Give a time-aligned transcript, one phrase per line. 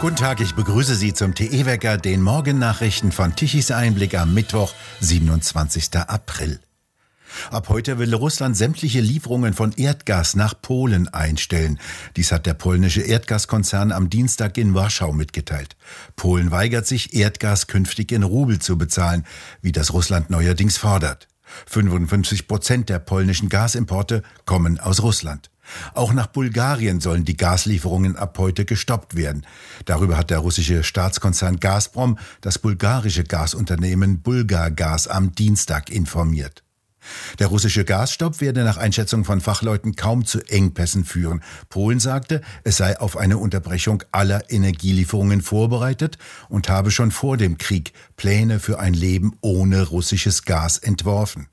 [0.00, 5.94] Guten Tag, ich begrüße Sie zum TE-Wecker, den Morgennachrichten von Tichys Einblick am Mittwoch, 27.
[5.94, 6.58] April.
[7.50, 11.78] Ab heute will Russland sämtliche Lieferungen von Erdgas nach Polen einstellen.
[12.16, 15.76] Dies hat der polnische Erdgaskonzern am Dienstag in Warschau mitgeteilt.
[16.16, 19.26] Polen weigert sich, Erdgas künftig in Rubel zu bezahlen,
[19.60, 21.28] wie das Russland neuerdings fordert.
[21.66, 25.50] 55 Prozent der polnischen Gasimporte kommen aus Russland.
[25.94, 29.46] Auch nach Bulgarien sollen die Gaslieferungen ab heute gestoppt werden.
[29.84, 36.62] Darüber hat der russische Staatskonzern Gazprom das bulgarische Gasunternehmen Bulgargas am Dienstag informiert.
[37.38, 41.42] Der russische Gasstopp werde nach Einschätzung von Fachleuten kaum zu Engpässen führen.
[41.68, 46.18] Polen sagte, es sei auf eine Unterbrechung aller Energielieferungen vorbereitet
[46.48, 51.48] und habe schon vor dem Krieg Pläne für ein Leben ohne russisches Gas entworfen.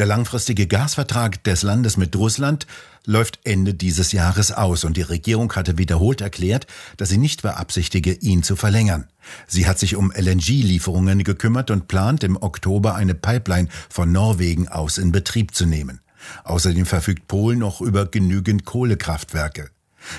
[0.00, 2.66] Der langfristige Gasvertrag des Landes mit Russland
[3.04, 8.14] läuft Ende dieses Jahres aus und die Regierung hatte wiederholt erklärt, dass sie nicht beabsichtige,
[8.14, 9.08] ihn zu verlängern.
[9.46, 14.96] Sie hat sich um LNG-Lieferungen gekümmert und plant im Oktober eine Pipeline von Norwegen aus
[14.96, 16.00] in Betrieb zu nehmen.
[16.44, 19.68] Außerdem verfügt Polen noch über genügend Kohlekraftwerke.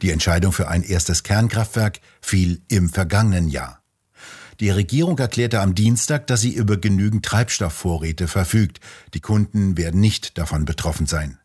[0.00, 3.82] Die Entscheidung für ein erstes Kernkraftwerk fiel im vergangenen Jahr.
[4.60, 8.80] Die Regierung erklärte am Dienstag, dass sie über genügend Treibstoffvorräte verfügt.
[9.12, 11.38] Die Kunden werden nicht davon betroffen sein.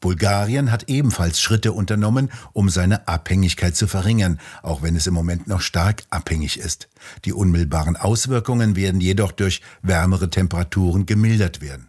[0.00, 5.46] Bulgarien hat ebenfalls Schritte unternommen, um seine Abhängigkeit zu verringern, auch wenn es im Moment
[5.46, 6.90] noch stark abhängig ist.
[7.24, 11.88] Die unmittelbaren Auswirkungen werden jedoch durch wärmere Temperaturen gemildert werden.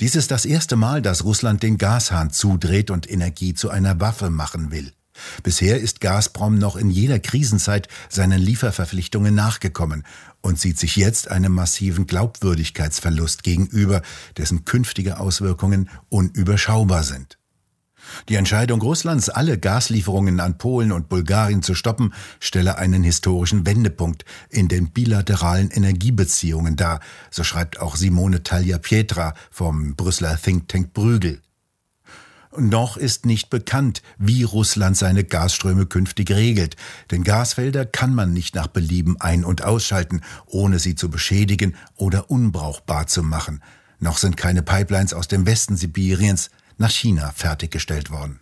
[0.00, 4.30] Dies ist das erste Mal, dass Russland den Gashahn zudreht und Energie zu einer Waffe
[4.30, 4.92] machen will.
[5.42, 10.04] Bisher ist Gazprom noch in jeder Krisenzeit seinen Lieferverpflichtungen nachgekommen
[10.40, 14.02] und sieht sich jetzt einem massiven Glaubwürdigkeitsverlust gegenüber,
[14.36, 17.38] dessen künftige Auswirkungen unüberschaubar sind.
[18.28, 24.24] Die Entscheidung Russlands, alle Gaslieferungen an Polen und Bulgarien zu stoppen, stelle einen historischen Wendepunkt
[24.50, 27.00] in den bilateralen Energiebeziehungen dar,
[27.30, 31.40] so schreibt auch Simone Taglia Pietra vom Brüsseler Think Tank Brügel.
[32.60, 36.76] Noch ist nicht bekannt, wie Russland seine Gasströme künftig regelt,
[37.10, 42.30] denn Gasfelder kann man nicht nach Belieben ein- und ausschalten, ohne sie zu beschädigen oder
[42.30, 43.62] unbrauchbar zu machen.
[44.00, 48.40] Noch sind keine Pipelines aus dem Westen Sibiriens nach China fertiggestellt worden.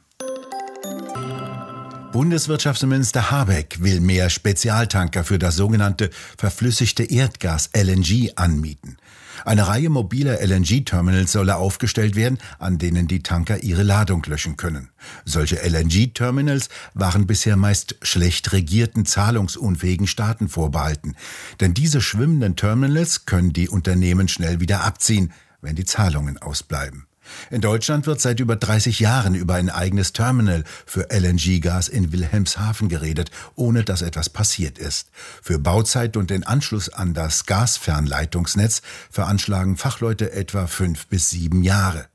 [2.13, 8.97] Bundeswirtschaftsminister Habeck will mehr Spezialtanker für das sogenannte verflüssigte Erdgas LNG anmieten.
[9.45, 14.91] Eine Reihe mobiler LNG-Terminals solle aufgestellt werden, an denen die Tanker ihre Ladung löschen können.
[15.25, 21.15] Solche LNG-Terminals waren bisher meist schlecht regierten, zahlungsunfähigen Staaten vorbehalten.
[21.61, 27.07] Denn diese schwimmenden Terminals können die Unternehmen schnell wieder abziehen, wenn die Zahlungen ausbleiben.
[27.51, 32.89] In Deutschland wird seit über 30 Jahren über ein eigenes Terminal für LNG-Gas in Wilhelmshaven
[32.89, 35.09] geredet, ohne dass etwas passiert ist.
[35.43, 42.07] Für Bauzeit und den Anschluss an das Gasfernleitungsnetz veranschlagen Fachleute etwa fünf bis sieben Jahre.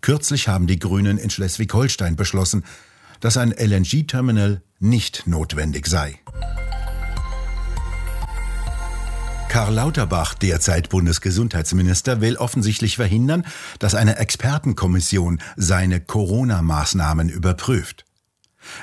[0.00, 2.64] Kürzlich haben die Grünen in Schleswig-Holstein beschlossen,
[3.20, 6.18] dass ein LNG-Terminal nicht notwendig sei.
[9.54, 13.46] Karl Lauterbach, derzeit Bundesgesundheitsminister, will offensichtlich verhindern,
[13.78, 18.04] dass eine Expertenkommission seine Corona-Maßnahmen überprüft.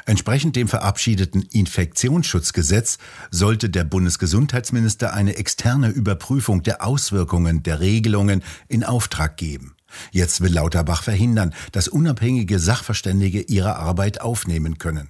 [0.05, 2.99] Entsprechend dem verabschiedeten Infektionsschutzgesetz
[3.31, 9.75] sollte der Bundesgesundheitsminister eine externe Überprüfung der Auswirkungen der Regelungen in Auftrag geben.
[10.11, 15.09] Jetzt will Lauterbach verhindern, dass unabhängige Sachverständige ihre Arbeit aufnehmen können.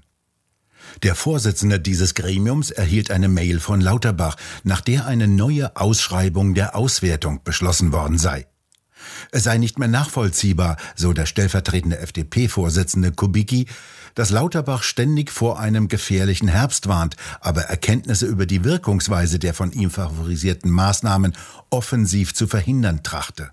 [1.03, 6.75] Der Vorsitzende dieses Gremiums erhielt eine Mail von Lauterbach, nach der eine neue Ausschreibung der
[6.75, 8.47] Auswertung beschlossen worden sei.
[9.31, 13.67] Es sei nicht mehr nachvollziehbar, so der stellvertretende FDP-Vorsitzende Kubicki,
[14.15, 19.71] dass Lauterbach ständig vor einem gefährlichen Herbst warnt, aber Erkenntnisse über die Wirkungsweise der von
[19.71, 21.33] ihm favorisierten Maßnahmen
[21.69, 23.51] offensiv zu verhindern trachte.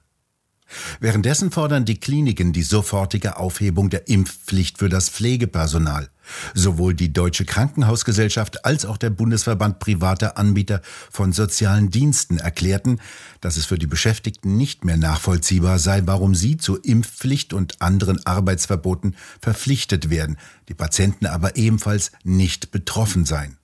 [1.01, 6.11] Währenddessen fordern die Kliniken die sofortige Aufhebung der Impfpflicht für das Pflegepersonal.
[6.55, 10.81] Sowohl die Deutsche Krankenhausgesellschaft als auch der Bundesverband privater Anbieter
[11.11, 13.01] von sozialen Diensten erklärten,
[13.41, 18.25] dass es für die Beschäftigten nicht mehr nachvollziehbar sei, warum sie zur Impfpflicht und anderen
[18.27, 20.37] Arbeitsverboten verpflichtet werden,
[20.69, 23.59] die Patienten aber ebenfalls nicht betroffen seien.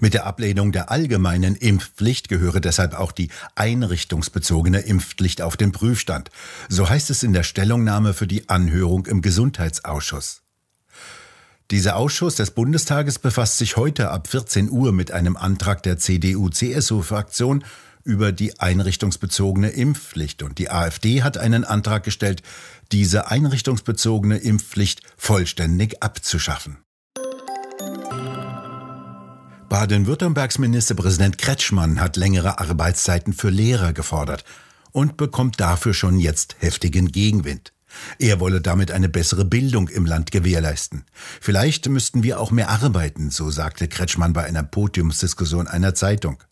[0.00, 6.30] Mit der Ablehnung der allgemeinen Impfpflicht gehöre deshalb auch die einrichtungsbezogene Impfpflicht auf den Prüfstand.
[6.68, 10.42] So heißt es in der Stellungnahme für die Anhörung im Gesundheitsausschuss.
[11.70, 17.64] Dieser Ausschuss des Bundestages befasst sich heute ab 14 Uhr mit einem Antrag der CDU-CSU-Fraktion
[18.04, 22.42] über die einrichtungsbezogene Impfpflicht und die AfD hat einen Antrag gestellt,
[22.90, 26.78] diese einrichtungsbezogene Impfpflicht vollständig abzuschaffen.
[29.68, 34.44] Baden-Württembergs Ministerpräsident Kretschmann hat längere Arbeitszeiten für Lehrer gefordert
[34.90, 37.72] und bekommt dafür schon jetzt heftigen Gegenwind.
[38.18, 41.04] Er wolle damit eine bessere Bildung im Land gewährleisten.
[41.40, 46.42] Vielleicht müssten wir auch mehr arbeiten, so sagte Kretschmann bei einer Podiumsdiskussion einer Zeitung.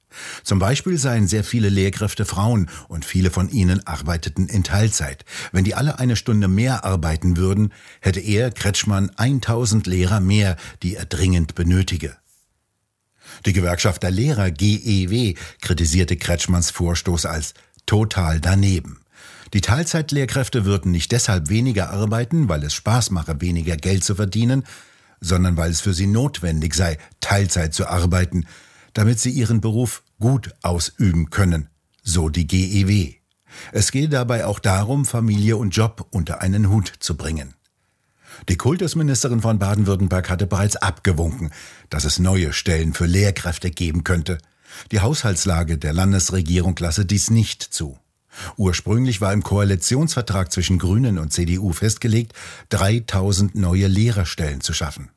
[0.42, 5.24] Zum Beispiel seien sehr viele Lehrkräfte Frauen und viele von ihnen arbeiteten in Teilzeit.
[5.52, 10.96] Wenn die alle eine Stunde mehr arbeiten würden, hätte er, Kretschmann, 1000 Lehrer mehr, die
[10.96, 12.16] er dringend benötige.
[13.46, 17.54] Die Gewerkschaft der Lehrer GEW kritisierte Kretschmanns Vorstoß als
[17.86, 19.00] total daneben.
[19.52, 24.64] Die Teilzeitlehrkräfte würden nicht deshalb weniger arbeiten, weil es Spaß mache, weniger Geld zu verdienen,
[25.20, 28.46] sondern weil es für sie notwendig sei, Teilzeit zu arbeiten,
[28.92, 31.68] damit sie ihren Beruf gut ausüben können,
[32.02, 33.14] so die GEW.
[33.72, 37.54] Es gehe dabei auch darum, Familie und Job unter einen Hut zu bringen.
[38.48, 41.50] Die Kultusministerin von Baden-Württemberg hatte bereits abgewunken,
[41.90, 44.38] dass es neue Stellen für Lehrkräfte geben könnte.
[44.92, 47.98] Die Haushaltslage der Landesregierung lasse dies nicht zu.
[48.56, 52.32] Ursprünglich war im Koalitionsvertrag zwischen Grünen und CDU festgelegt,
[52.70, 55.10] 3000 neue Lehrerstellen zu schaffen.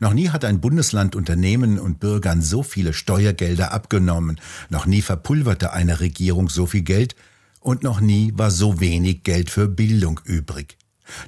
[0.00, 5.72] Noch nie hat ein Bundesland Unternehmen und Bürgern so viele Steuergelder abgenommen, noch nie verpulverte
[5.72, 7.16] eine Regierung so viel Geld
[7.60, 10.76] und noch nie war so wenig Geld für Bildung übrig.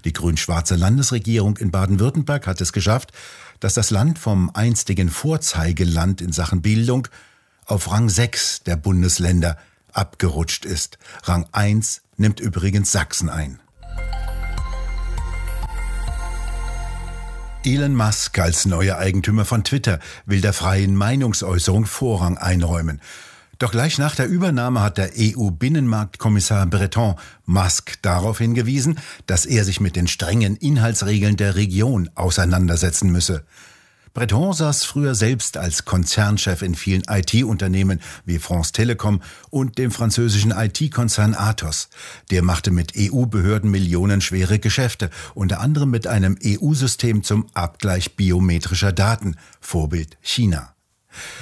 [0.05, 3.13] Die grün-schwarze Landesregierung in Baden-Württemberg hat es geschafft,
[3.61, 7.09] dass das Land vom einstigen Vorzeigeland in Sachen Bildung
[7.67, 9.57] auf Rang 6 der Bundesländer
[9.95, 10.99] abgerutscht ist.
[11.23, 13.61] Rang 1 nimmt übrigens Sachsen ein.
[17.65, 23.01] Elon Musk als neuer Eigentümer von Twitter will der freien Meinungsäußerung Vorrang einräumen.
[23.59, 27.15] Doch gleich nach der Übernahme hat der EU-Binnenmarktkommissar Breton
[27.47, 33.45] Musk darauf hingewiesen, dass er sich mit den strengen Inhaltsregeln der Region auseinandersetzen müsse.
[34.15, 39.21] Breton saß früher selbst als Konzernchef in vielen IT-Unternehmen wie France Telecom
[39.51, 41.89] und dem französischen IT-Konzern Athos.
[42.31, 49.35] Der machte mit EU-Behörden millionenschwere Geschäfte, unter anderem mit einem EU-System zum Abgleich biometrischer Daten,
[49.61, 50.77] Vorbild China.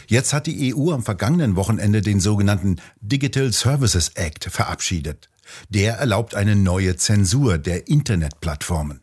[0.06, 5.28] Jetzt hat die EU am vergangenen Wochenende den sogenannten Digital Services Act verabschiedet.
[5.68, 9.01] Der erlaubt eine neue Zensur der Internetplattformen.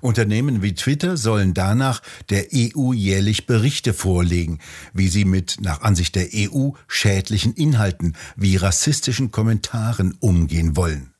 [0.00, 4.58] Unternehmen wie Twitter sollen danach der EU jährlich Berichte vorlegen,
[4.92, 11.14] wie sie mit nach Ansicht der EU schädlichen Inhalten wie rassistischen Kommentaren umgehen wollen.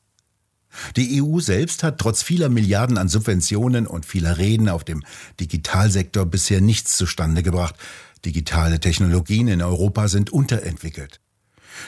[0.95, 5.03] Die EU selbst hat trotz vieler Milliarden an Subventionen und vieler Reden auf dem
[5.39, 7.75] Digitalsektor bisher nichts zustande gebracht.
[8.23, 11.19] Digitale Technologien in Europa sind unterentwickelt.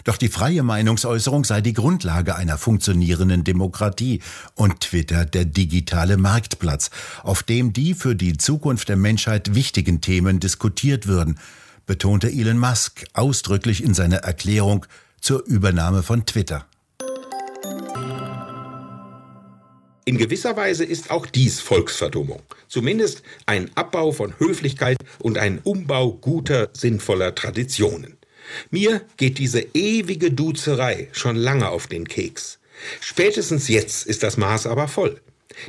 [0.03, 4.21] Doch die freie Meinungsäußerung sei die Grundlage einer funktionierenden Demokratie
[4.55, 6.89] und Twitter der digitale Marktplatz,
[7.23, 11.39] auf dem die für die Zukunft der Menschheit wichtigen Themen diskutiert würden,
[11.85, 14.85] betonte Elon Musk ausdrücklich in seiner Erklärung
[15.19, 16.65] zur Übernahme von Twitter.
[20.05, 22.41] In gewisser Weise ist auch dies Volksverdummung.
[22.67, 28.17] Zumindest ein Abbau von Höflichkeit und ein Umbau guter, sinnvoller Traditionen.
[28.71, 32.59] Mir geht diese ewige Duzerei schon lange auf den Keks.
[32.99, 35.21] Spätestens jetzt ist das Maß aber voll.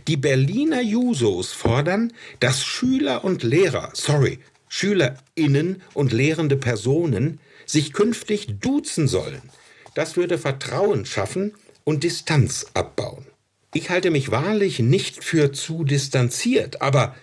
[0.09, 4.39] Die Berliner Jusos fordern, dass Schüler und Lehrer, sorry,
[4.69, 9.43] SchülerInnen und lehrende Personen sich künftig duzen sollen.
[9.95, 11.55] Das würde Vertrauen schaffen
[11.85, 13.27] und Distanz abbauen.
[13.73, 17.15] Ich halte mich wahrlich nicht für zu distanziert, aber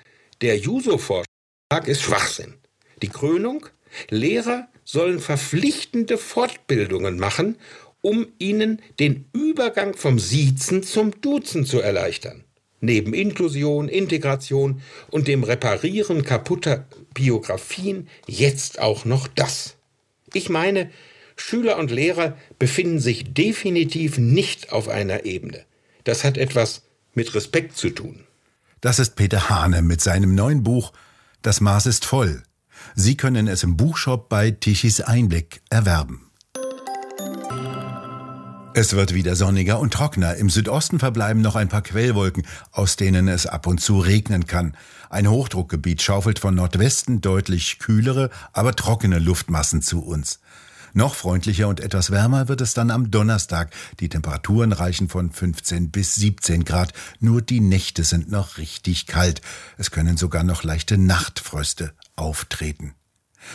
[0.42, 2.56] der Juso-Vorschlag ist Schwachsinn.
[3.02, 3.68] Die Krönung?
[4.10, 7.58] Lehrer sollen verpflichtende Fortbildungen machen,
[8.02, 12.44] um ihnen den Übergang vom Siezen zum Duzen zu erleichtern.
[12.80, 19.76] Neben Inklusion, Integration und dem Reparieren kaputter Biografien jetzt auch noch das.
[20.34, 20.90] Ich meine,
[21.36, 25.64] Schüler und Lehrer befinden sich definitiv nicht auf einer Ebene.
[26.04, 26.84] Das hat etwas
[27.14, 28.24] mit Respekt zu tun.
[28.80, 30.92] Das ist Peter Hane mit seinem neuen Buch
[31.44, 32.44] Das Maß ist voll
[32.96, 36.32] Sie können es im Buchshop bei Tichys Einblick erwerben.
[38.74, 40.36] Es wird wieder sonniger und trockener.
[40.36, 44.78] Im Südosten verbleiben noch ein paar Quellwolken, aus denen es ab und zu regnen kann.
[45.10, 50.40] Ein Hochdruckgebiet schaufelt von Nordwesten deutlich kühlere, aber trockene Luftmassen zu uns.
[50.94, 53.72] Noch freundlicher und etwas wärmer wird es dann am Donnerstag.
[54.00, 56.94] Die Temperaturen reichen von 15 bis 17 Grad.
[57.20, 59.42] Nur die Nächte sind noch richtig kalt.
[59.78, 62.94] Es können sogar noch leichte Nachtfröste auftreten.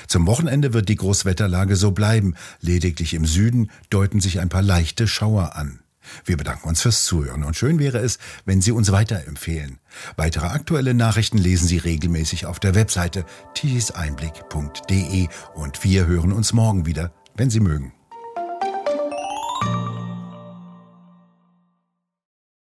[0.09, 2.35] Zum Wochenende wird die Großwetterlage so bleiben.
[2.61, 5.81] Lediglich im Süden deuten sich ein paar leichte Schauer an.
[6.25, 9.79] Wir bedanken uns fürs Zuhören und schön wäre es, wenn Sie uns weiterempfehlen.
[10.17, 16.87] Weitere aktuelle Nachrichten lesen Sie regelmäßig auf der Webseite tichiseinblick.de und wir hören uns morgen
[16.87, 17.96] wieder, wenn Sie mögen.